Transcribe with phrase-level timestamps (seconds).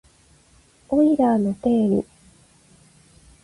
[0.89, 2.03] オイラーの定理